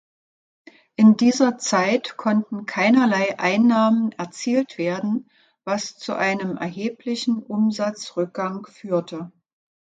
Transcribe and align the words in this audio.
In 0.95 1.15
dieser 1.15 1.59
Zeit 1.59 2.17
konnten 2.17 2.65
keinerlei 2.65 3.37
Einnahmen 3.37 4.11
erzielt 4.13 4.79
werden, 4.79 5.29
was 5.63 5.95
zu 5.95 6.15
einem 6.15 6.57
erheblichen 6.57 7.43
Umsatzrückgang 7.43 8.65
führte. 8.65 9.31